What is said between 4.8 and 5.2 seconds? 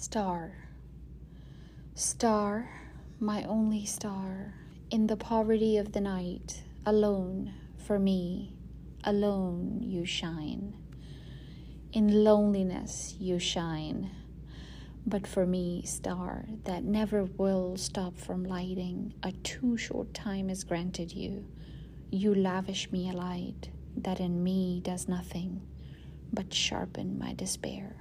in the